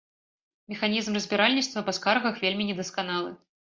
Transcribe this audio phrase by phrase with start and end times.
[0.73, 3.31] Механізм разбіральніцтва па скаргах вельмі недасканалы.